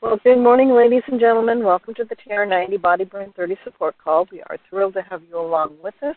[0.00, 1.64] Well, good morning, ladies and gentlemen.
[1.64, 4.28] Welcome to the TR90 Body Burn 30 support call.
[4.30, 6.14] We are thrilled to have you along with us.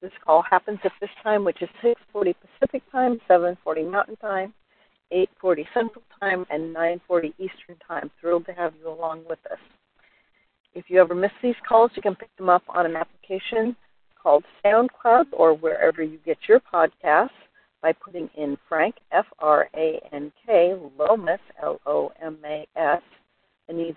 [0.00, 4.54] This call happens at this time, which is 6:40 Pacific Time, 7:40 Mountain Time,
[5.10, 8.12] 8:40 Central Time, and 9:40 Eastern Time.
[8.20, 9.58] Thrilled to have you along with us.
[10.74, 13.74] If you ever miss these calls, you can pick them up on an application
[14.14, 17.30] called SoundCloud or wherever you get your podcasts
[17.82, 22.38] by putting in Frank, F R A N K, Lomas, L O M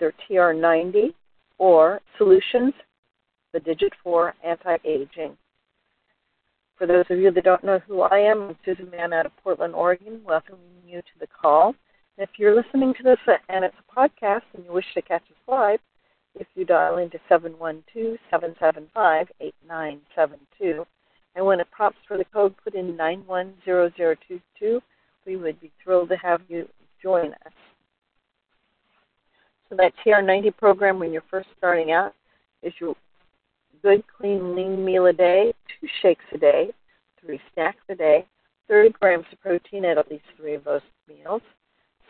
[0.03, 1.13] either TR90
[1.57, 2.73] or Solutions,
[3.53, 5.38] the digit 4 anti aging.
[6.77, 9.31] For those of you that don't know who I am, I'm Susan Mann out of
[9.43, 11.76] Portland, Oregon, welcoming you to the call.
[12.17, 15.38] if you're listening to this and it's a podcast and you wish to catch us
[15.48, 15.79] live,
[16.35, 20.85] if you dial into 712 775 8972,
[21.35, 24.81] and when it prompts for the code, put in 910022.
[25.26, 26.67] We would be thrilled to have you
[27.01, 27.62] join us.
[29.74, 32.13] So that TR90 program, when you're first starting out,
[32.62, 32.96] is your
[33.82, 36.70] good, clean, lean meal a day, two shakes a day,
[37.20, 38.24] three snacks a day,
[38.68, 41.41] 30 grams of protein at at least three of those meals,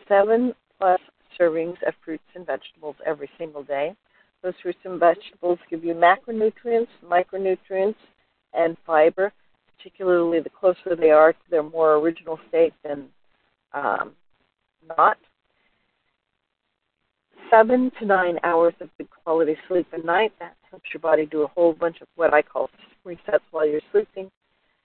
[0.06, 1.00] seven plus
[1.40, 3.94] servings of fruits and vegetables every single day.
[4.42, 7.96] Those fruits and vegetables give you macronutrients, micronutrients,
[8.52, 9.32] and fiber,
[9.78, 13.06] particularly the closer they are to their more original state than
[13.72, 14.12] um,
[14.98, 15.16] not.
[17.50, 20.32] Seven to nine hours of good quality sleep a night.
[20.40, 22.70] That helps your body do a whole bunch of what I call
[23.06, 24.30] resets while you're sleeping.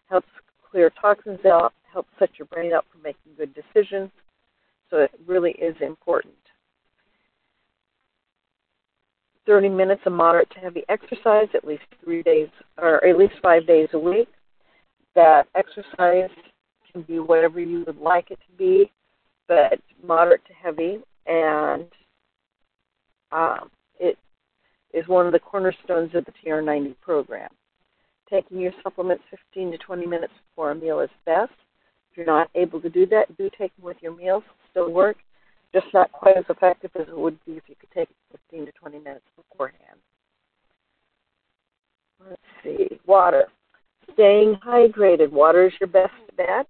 [0.10, 0.28] Helps
[0.70, 1.74] clear toxins out.
[1.92, 4.12] Helps set your brain up for making good decisions.
[4.90, 6.34] So it really is important.
[9.46, 13.66] 30 minutes of moderate to heavy exercise at least three days or at least five
[13.66, 14.28] days a week.
[15.16, 16.30] That exercise
[16.92, 18.92] can be whatever you would like it to be,
[19.48, 21.86] but moderate to heavy, and
[23.32, 24.18] um, it
[24.94, 27.50] is one of the cornerstones of the TR90 program.
[28.30, 29.24] Taking your supplements
[29.54, 31.52] 15 to 20 minutes before a meal is best.
[32.12, 34.44] If you're not able to do that, do take them with your meals.
[34.72, 35.18] Still work
[35.74, 38.72] just not quite as effective as it would be if you could take 15 to
[38.72, 40.00] 20 minutes beforehand.
[42.28, 43.00] Let's see.
[43.06, 43.46] Water.
[44.14, 45.32] Staying hydrated.
[45.32, 46.68] Water is your best bet.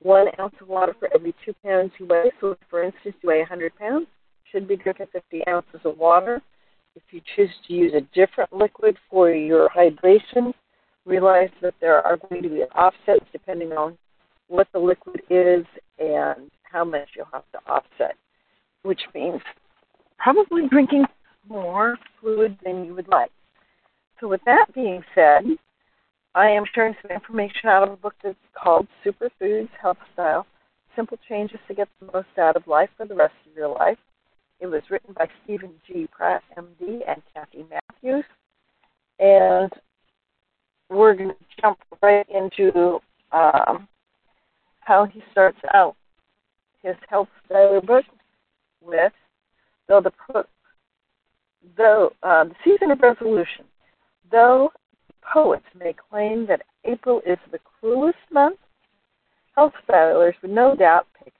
[0.00, 2.30] One ounce of water for every two pounds you weigh.
[2.40, 4.06] So, if, for instance, you weigh 100 pounds,
[4.50, 6.40] should be drinking 50 ounces of water.
[6.94, 10.52] If you choose to use a different liquid for your hydration,
[11.04, 13.96] realize that there are going to be offsets depending on
[14.48, 15.64] what the liquid is
[15.98, 18.16] and how much you'll have to offset
[18.82, 19.40] which means
[20.18, 21.04] probably drinking
[21.48, 23.30] more fluid than you would like.
[24.20, 25.44] So, with that being said,
[26.34, 30.46] I am sharing some information out of a book that's called Superfoods Health Style
[30.96, 33.98] Simple Changes to Get the Most Out of Life for the Rest of Your Life.
[34.60, 36.08] It was written by Steven G.
[36.10, 38.24] Pratt, MD, and Kathy Matthews.
[39.18, 39.72] And
[40.88, 43.00] we're going to jump right into
[43.32, 43.88] um,
[44.80, 45.96] how he starts out
[46.82, 48.04] his health style book
[48.80, 49.12] with,
[49.86, 50.12] though the
[51.76, 53.64] though uh, the season of resolution,
[54.30, 54.72] though
[55.32, 58.58] poets may claim that April is the cruelest month,
[59.54, 61.34] health stylers would no doubt pick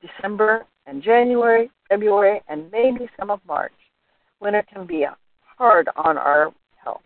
[0.00, 3.72] December and January, February, and maybe some of March.
[4.40, 5.06] Winter can be
[5.40, 6.52] hard on our
[6.82, 7.02] health.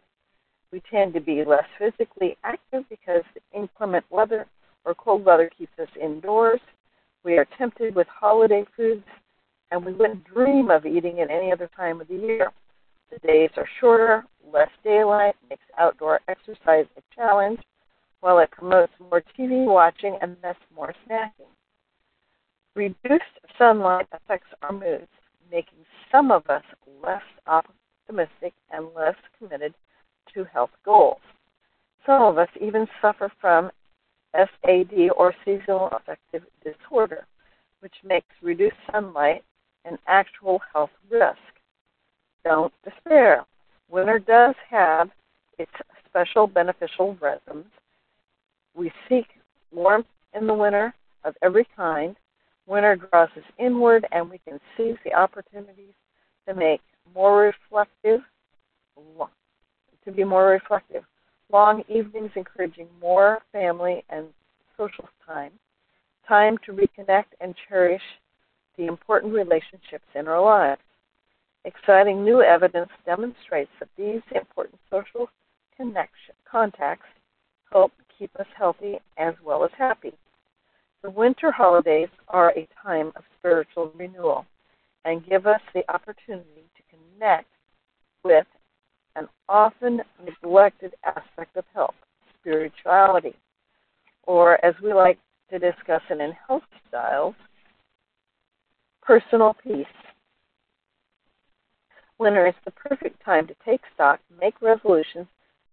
[0.73, 3.23] We tend to be less physically active because
[3.55, 4.47] inclement weather
[4.85, 6.61] or cold weather keeps us indoors.
[7.25, 9.05] We are tempted with holiday foods
[9.71, 12.51] and we wouldn't dream of eating at any other time of the year.
[13.11, 17.61] The days are shorter, less daylight, makes outdoor exercise a challenge,
[18.21, 21.53] while it promotes more TV watching and thus more snacking.
[22.79, 23.25] Reduced
[23.59, 25.09] sunlight affects our moods,
[25.51, 25.81] making
[26.13, 26.63] some of us
[27.03, 29.75] less optimistic and less committed
[30.33, 31.19] to health goals.
[32.07, 33.73] Some of us even suffer from
[34.33, 37.27] SAD or seasonal affective disorder,
[37.81, 39.43] which makes reduced sunlight
[39.85, 41.37] an actual health risk.
[42.45, 43.45] Don't despair.
[43.91, 45.11] Winter does have
[45.59, 45.73] its
[46.09, 47.67] special beneficial rhythms.
[48.77, 49.27] We seek
[49.73, 50.95] warmth in the winter
[51.25, 52.15] of every kind.
[52.69, 55.95] Winter draws us inward, and we can seize the opportunities
[56.47, 56.83] to make
[57.15, 58.21] more reflective,
[60.05, 61.03] to be more reflective.
[61.51, 64.27] Long evenings encouraging more family and
[64.77, 65.53] social time,
[66.29, 68.03] time to reconnect and cherish
[68.77, 70.83] the important relationships in our lives.
[71.65, 75.31] Exciting new evidence demonstrates that these important social
[75.75, 77.07] connection, contacts
[77.73, 80.13] help keep us healthy as well as happy.
[81.03, 84.47] The winter holidays are a time of spiritual renewal.
[85.05, 87.49] and give us the opportunity to connect
[88.25, 88.47] with
[89.17, 91.95] an often neglected aspect of health,
[92.39, 93.35] spirituality,
[94.25, 95.19] or as we like
[95.51, 97.35] to discuss it in health styles,
[99.03, 99.87] personal peace.
[102.19, 105.27] Winter is the perfect time to take stock, make resolutions,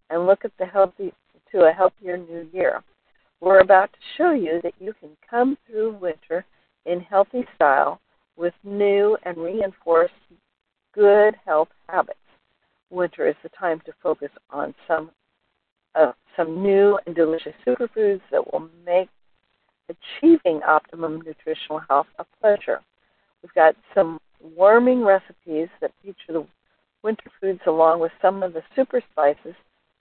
[0.10, 1.12] and look at the healthy
[1.51, 2.83] to a healthier new year.
[3.41, 6.45] We're about to show you that you can come through winter
[6.85, 7.99] in healthy style
[8.37, 10.13] with new and reinforced
[10.93, 12.19] good health habits.
[12.89, 15.11] Winter is the time to focus on some
[15.95, 19.09] uh, some new and delicious superfoods that will make
[19.89, 22.81] achieving optimum nutritional health a pleasure.
[23.41, 26.47] We've got some warming recipes that feature the
[27.03, 29.55] winter foods along with some of the super spices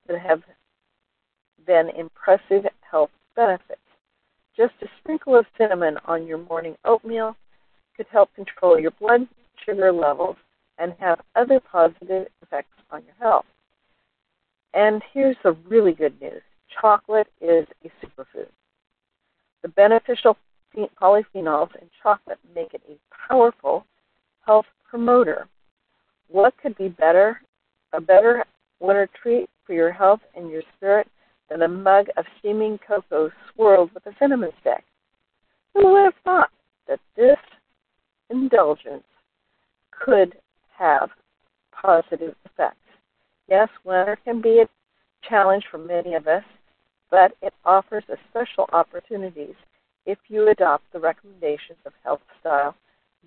[0.09, 0.43] that have
[1.67, 3.81] been impressive health benefits.
[4.57, 7.37] Just a sprinkle of cinnamon on your morning oatmeal
[7.97, 9.27] could help control your blood
[9.65, 10.37] sugar levels
[10.79, 13.47] and have other positive effects on your health.
[14.75, 16.43] And here's the really good news
[16.81, 18.49] chocolate is a superfood.
[19.63, 20.37] The beneficial
[21.01, 22.99] polyphenols in chocolate make it a
[23.29, 23.87] powerful
[24.45, 25.47] health promoter.
[26.29, 27.41] What could be better,
[27.93, 28.45] a better
[28.81, 31.09] winter treat for your health and your spirit
[31.55, 34.83] than a mug of steaming cocoa swirled with a cinnamon stick?
[35.73, 36.51] Who would have thought
[36.89, 37.39] that this
[38.29, 39.05] indulgence
[39.93, 40.35] could
[40.77, 41.11] have
[41.71, 42.79] positive effects?
[43.49, 46.43] Yes, winter can be a challenge for many of us,
[47.09, 49.55] but it offers a special opportunities.
[50.07, 52.75] If you adopt the recommendations of Health Style,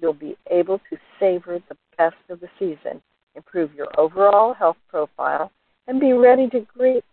[0.01, 3.01] you'll be able to savor the best of the season,
[3.35, 5.49] improve your overall health profile,
[5.87, 7.05] and be ready to greet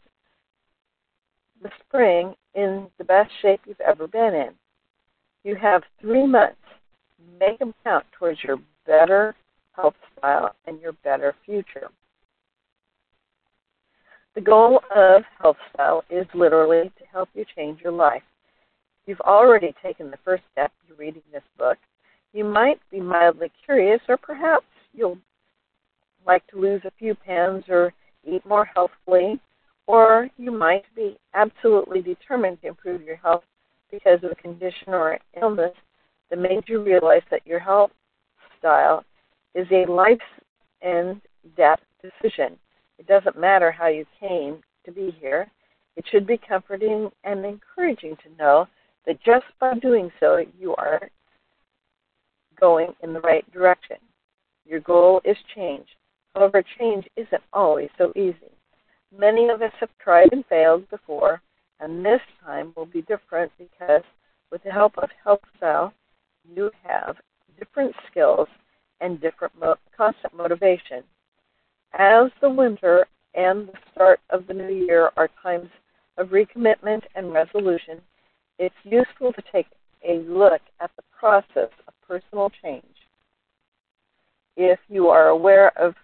[1.62, 4.50] the spring in the best shape you've ever been in.
[5.44, 6.56] You have three months.
[7.38, 9.34] Make them count towards your better
[9.72, 11.88] health style and your better future.
[14.34, 18.22] The goal of Health Style is literally to help you change your life.
[19.06, 21.78] You've already taken the first step to reading this book.
[22.32, 25.18] You might be mildly curious, or perhaps you'll
[26.26, 27.92] like to lose a few pounds or
[28.24, 29.38] eat more healthfully,
[29.86, 33.44] or you might be absolutely determined to improve your health
[33.90, 35.74] because of a condition or illness
[36.30, 37.90] that made you realize that your health
[38.58, 39.04] style
[39.54, 40.18] is a life
[40.82, 41.20] and
[41.56, 42.58] death decision.
[42.98, 45.50] It doesn't matter how you came to be here.
[45.96, 48.66] It should be comforting and encouraging to know
[49.06, 51.08] that just by doing so, you are
[52.58, 53.96] going in the right direction.
[54.64, 55.86] Your goal is change.
[56.34, 58.53] However, change isn't always so easy.
[59.18, 61.40] Many of us have tried and failed before,
[61.78, 64.02] and this time will be different because
[64.50, 65.40] with the help of Health
[66.48, 67.16] you have
[67.58, 68.48] different skills
[69.00, 71.04] and different mo- constant motivation.
[71.92, 75.70] As the winter and the start of the new year are times
[76.18, 78.00] of recommitment and resolution,
[78.58, 79.66] it's useful to take
[80.06, 82.84] a look at the process of personal change.
[84.56, 85.94] If you are aware of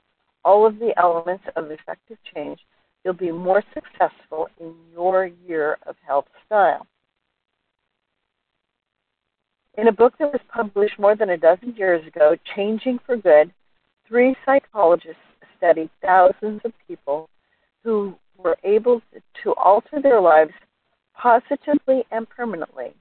[0.44, 2.60] all of the elements of effective change,
[3.04, 6.86] you'll be more successful in your year of health style.
[9.78, 13.52] In a book that was published more than a dozen years ago, Changing for Good,
[14.06, 15.22] three psychologists
[15.56, 17.28] studied thousands of people
[17.84, 19.00] who were able
[19.42, 20.52] to alter their lives
[21.14, 22.92] positively and permanently.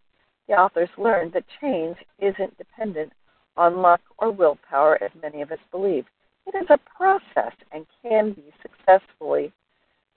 [0.47, 3.13] The authors learned that change isn't dependent
[3.57, 6.05] on luck or willpower as many of us believe.
[6.45, 9.51] It is a process and can be successfully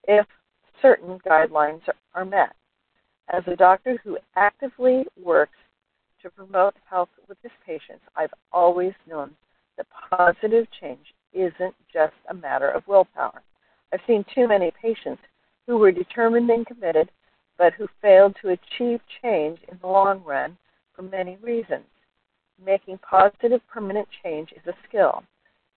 [0.04, 0.26] if
[0.80, 1.82] certain guidelines
[2.14, 2.54] are met.
[3.32, 5.58] As a doctor who actively works
[6.22, 9.30] to promote health with his patients, I've always known
[9.76, 13.42] that positive change isn't just a matter of willpower.
[13.92, 15.22] I've seen too many patients
[15.66, 17.10] who were determined and committed,
[17.58, 20.56] but who failed to achieve change in the long run
[20.94, 21.84] for many reasons.
[22.64, 25.22] Making positive permanent change is a skill.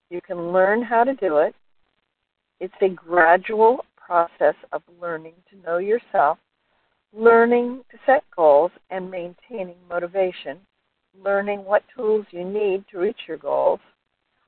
[0.10, 1.55] You can learn how to do it.
[2.60, 6.38] It's a gradual process of learning to know yourself,
[7.13, 10.59] learning to set goals and maintaining motivation,
[11.24, 13.79] learning what tools you need to reach your goals,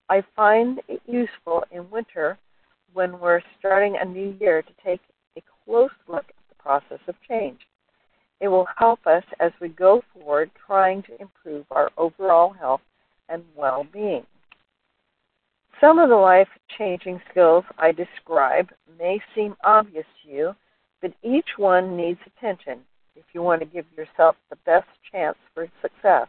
[0.10, 2.38] I find it useful in winter
[2.94, 5.02] when we're starting a new year to take
[5.38, 7.60] a close look at the process of change.
[8.40, 12.82] It will help us as we go forward trying to improve our overall health
[13.30, 14.26] and well being.
[15.80, 20.56] Some of the life changing skills I describe may seem obvious to you,
[21.04, 22.80] but each one needs attention
[23.16, 26.28] if you want to give yourself the best chance for success.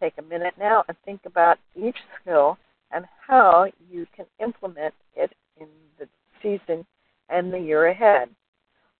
[0.00, 2.58] Take a minute now and think about each skill
[2.90, 5.68] and how you can implement it in
[6.00, 6.08] the
[6.42, 6.84] season
[7.28, 8.28] and the year ahead.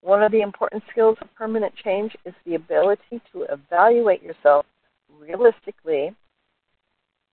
[0.03, 4.67] One of the important skills of permanent change is the ability to evaluate yourself
[5.19, 6.15] realistically.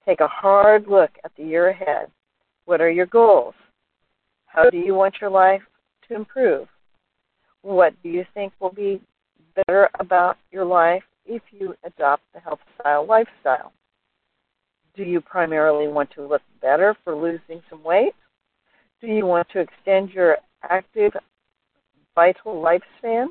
[0.06, 2.10] Take a hard look at the year ahead.
[2.72, 3.54] What are your goals?
[4.46, 5.62] How do you want your life
[6.08, 6.70] to improve?
[7.64, 9.02] What do you think will be
[9.58, 13.74] better about your life if you adopt the health style lifestyle?
[14.96, 18.14] Do you primarily want to look better for losing some weight?
[19.02, 21.12] Do you want to extend your active
[22.16, 23.28] vital lifespan?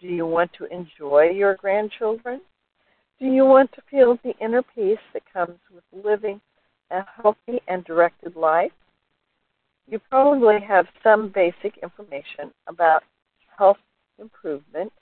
[0.00, 2.40] Do you want to enjoy your grandchildren?
[3.20, 6.40] Do you want to feel the inner peace that comes with living
[6.90, 8.72] a healthy and directed life?
[9.88, 13.02] You probably have some basic information about
[13.58, 13.78] health
[14.18, 14.92] improvement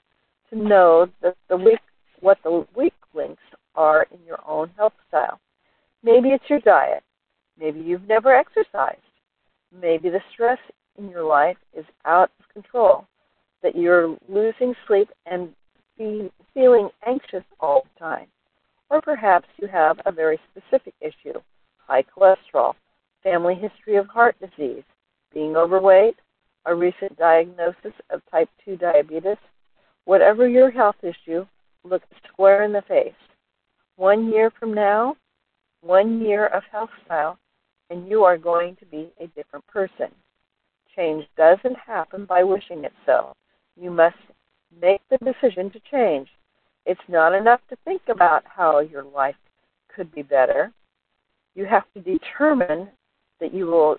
[0.51, 1.81] to know that the weak,
[2.21, 3.43] what the weak links
[3.75, 5.41] are in your own health style.
[6.03, 7.03] Maybe it's your diet.
[7.59, 8.99] Maybe you've never exercised.
[9.81, 10.59] Maybe the stress
[10.99, 13.07] in your life is out of control,
[13.63, 15.51] that you're losing sleep and
[15.97, 18.27] be feeling anxious all the time.
[18.91, 21.41] Or perhaps you have a very specific issue
[21.93, 22.73] high cholesterol,
[23.23, 24.85] family history of heart disease,
[25.35, 26.17] being overweight,
[26.65, 29.37] a recent diagnosis of type 2 diabetes.
[30.07, 31.45] Whatever your health issue,
[31.85, 33.13] look square in the face.
[33.97, 35.17] One year from now,
[35.83, 37.39] one year of health style,
[37.91, 40.09] and you are going to be a different person.
[40.97, 43.35] Change doesn't happen by wishing it so.
[43.79, 44.17] You must
[44.81, 46.29] make the decision to change.
[46.87, 49.37] It's not enough to think about how your life
[49.95, 50.73] could be better.
[51.55, 52.89] You have to determine
[53.41, 53.99] that you will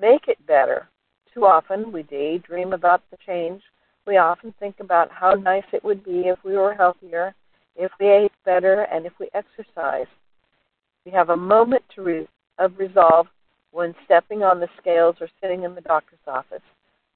[0.00, 0.88] make it better.
[1.32, 3.62] Too often we daydream about the change.
[4.06, 7.34] We often think about how nice it would be if we were healthier,
[7.76, 10.10] if we ate better, and if we exercised.
[11.06, 12.28] We have a moment to re-
[12.58, 13.26] of resolve
[13.70, 16.62] when stepping on the scales or sitting in the doctor's office,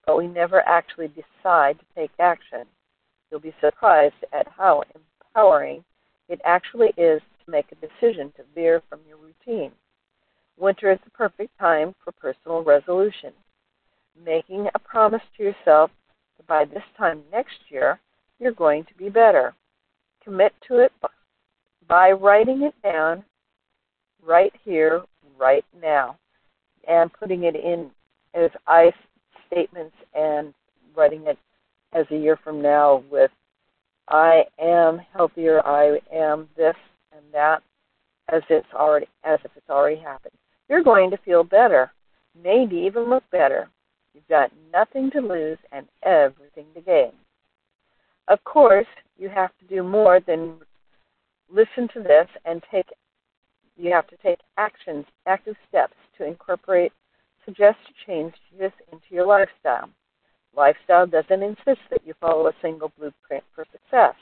[0.06, 2.64] but we never actually decide to take action.
[3.30, 5.84] You'll be surprised at how empowering
[6.28, 9.72] it actually is to make a decision to veer from your routine.
[10.56, 13.32] Winter is the perfect time for personal resolution.
[14.24, 15.90] Making a promise to yourself
[16.36, 17.98] that by this time next year,
[18.38, 19.54] you're going to be better.
[20.22, 20.92] Commit to it
[21.88, 23.24] by writing it down
[24.24, 25.02] right here,
[25.38, 26.16] right now
[26.88, 27.90] and putting it in
[28.34, 28.92] as I
[29.46, 30.52] statements and
[30.96, 31.38] writing it
[31.92, 33.30] as a year from now with
[34.08, 36.76] I am healthier, I am this
[37.14, 37.62] and that
[38.28, 40.34] as it's already as if it's already happened.
[40.68, 41.92] You're going to feel better,
[42.42, 43.68] maybe even look better.
[44.14, 47.12] You've got nothing to lose and everything to gain.
[48.28, 48.86] Of course,
[49.18, 50.54] you have to do more than
[51.52, 52.86] listen to this and take
[53.76, 56.92] you have to take actions, active steps to incorporate
[57.44, 58.38] suggested changes
[58.92, 59.90] into your lifestyle.
[60.56, 64.14] Lifestyle doesn't insist that you follow a single blueprint for success.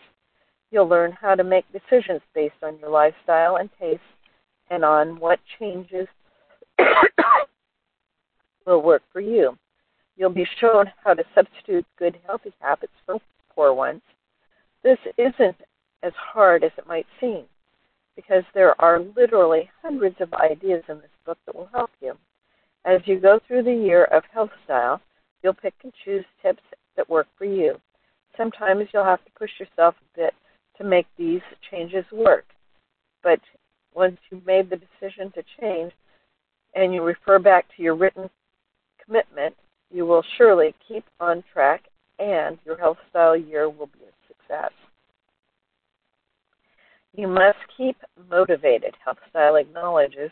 [0.73, 4.01] You'll learn how to make decisions based on your lifestyle and taste
[4.71, 6.09] and on what changes
[8.67, 9.59] will work for you.
[10.17, 13.19] You'll be shown how to substitute good, healthy habits for
[13.55, 14.01] poor ones.
[14.83, 15.57] This isn't
[16.03, 17.45] as hard as it might seem
[18.17, 22.17] because there are literally hundreds of ideas in this book that will help you.
[22.87, 25.03] As you go through the year of health style,
[25.43, 26.63] you'll pick and choose tips
[26.97, 27.77] that work for you.
[28.39, 30.35] Sometimes you'll have to push yourself a bit
[30.83, 32.45] to make these changes work.
[33.23, 33.41] But
[33.95, 35.93] once you've made the decision to change
[36.75, 38.29] and you refer back to your written
[39.05, 39.55] commitment,
[39.91, 41.85] you will surely keep on track
[42.19, 44.73] and your health style year will be a success.
[47.15, 47.97] You must keep
[48.31, 48.95] motivated.
[49.05, 50.31] Health Style acknowledges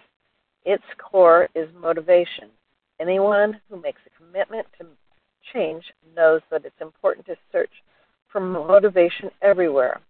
[0.65, 2.49] its core is motivation.
[2.99, 4.87] Anyone who makes a commitment to
[5.53, 5.85] change
[6.17, 7.71] knows that it's important to search
[8.33, 10.01] for motivation everywhere.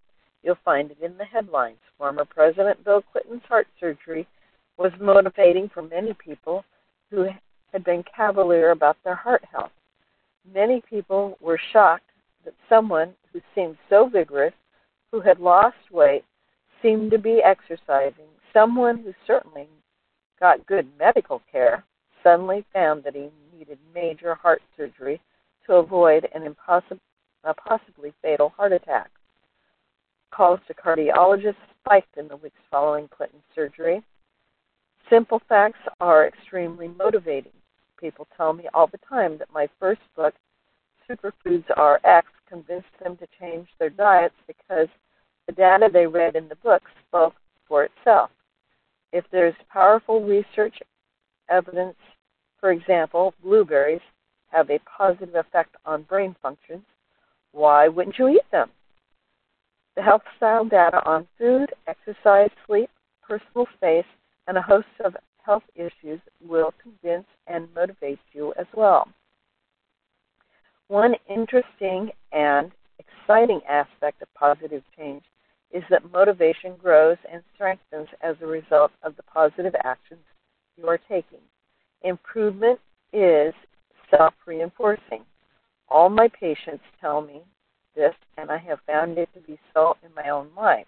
[0.42, 1.78] You'll find it in the headlines.
[1.98, 4.26] Former President Bill Clinton's heart surgery
[4.78, 6.64] was motivating for many people
[7.10, 7.26] who
[7.72, 9.72] had been cavalier about their heart health.
[10.52, 12.10] Many people were shocked
[12.44, 14.54] that someone who seemed so vigorous,
[15.12, 16.24] who had lost weight,
[16.80, 19.68] seemed to be exercising, someone who certainly
[20.40, 21.84] got good medical care
[22.22, 25.20] suddenly found that he needed major heart surgery
[25.66, 27.00] to avoid an impossible,
[27.44, 29.10] a possibly fatal heart attack.
[30.32, 34.02] Calls to cardiologists spiked in the weeks following Clinton's surgery.
[35.08, 37.52] Simple facts are extremely motivating.
[37.98, 40.34] People tell me all the time that my first book,
[41.08, 44.88] Superfoods RX, convinced them to change their diets because
[45.46, 47.34] the data they read in the book spoke
[47.66, 48.30] for itself.
[49.12, 50.76] If there's powerful research
[51.48, 51.96] evidence,
[52.60, 54.00] for example, blueberries
[54.52, 56.84] have a positive effect on brain functions,
[57.52, 58.70] why wouldn't you eat them?
[60.00, 62.88] The health style data on food, exercise, sleep,
[63.20, 64.06] personal space,
[64.46, 65.14] and a host of
[65.44, 69.08] health issues will convince and motivate you as well.
[70.88, 75.22] One interesting and exciting aspect of positive change
[75.70, 80.24] is that motivation grows and strengthens as a result of the positive actions
[80.78, 81.42] you are taking.
[82.00, 82.80] Improvement
[83.12, 83.52] is
[84.10, 85.26] self reinforcing.
[85.90, 87.42] All my patients tell me
[88.36, 90.86] and I have found it to be so in my own life.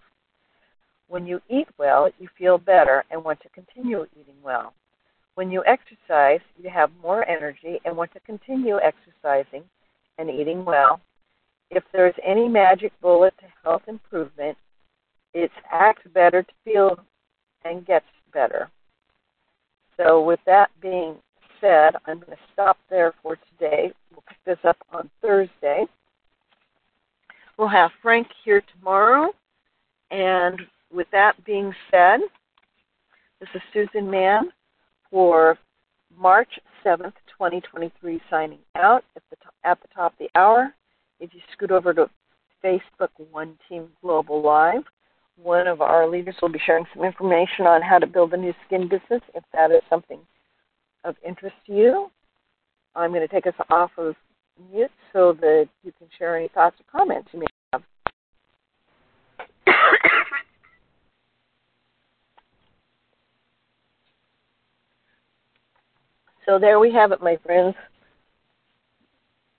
[1.09, 4.73] When you eat well, you feel better and want to continue eating well.
[5.35, 9.65] When you exercise, you have more energy and want to continue exercising
[10.19, 11.01] and eating well.
[11.71, 14.57] If there's any magic bullet to health improvement,
[15.35, 16.99] it's act better to feel
[17.65, 18.71] and get better.
[19.97, 21.17] So, with that being
[21.61, 23.93] said, I'm going to stop there for today.
[24.11, 25.87] We'll pick this up on Thursday.
[27.59, 29.33] We'll have Frank here tomorrow.
[30.11, 30.61] And
[30.93, 32.21] with that being said,
[33.41, 34.51] this is Susan Mann
[35.11, 35.59] for
[36.17, 40.75] March 7th, 2023, signing out at the, top, at the top of the hour.
[41.21, 42.11] If you scoot over to
[42.65, 44.83] Facebook One Team Global Live,
[45.37, 48.53] one of our leaders will be sharing some information on how to build a Nu
[48.67, 50.21] Skin business if that is something
[51.05, 52.11] of interest to you.
[52.95, 54.15] I'm going to take us off of
[54.71, 57.83] mute so that you can share any thoughts or comments you may have.
[66.47, 67.75] so there we have it, my friends.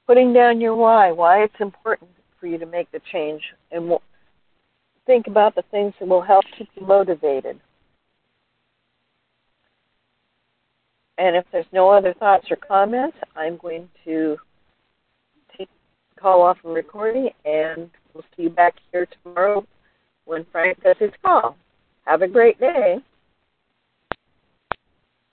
[0.06, 2.10] Putting down your why, why it's important
[2.40, 3.94] for you to make the change, and
[5.06, 7.60] think about the things that will help keep you motivated.
[11.17, 14.38] And if there's no other thoughts or comments, I'm going to
[16.24, 19.68] call off the recording and we'll see you back here tomorrow
[20.24, 21.58] when Frank does his call.
[22.06, 23.00] Have a great day.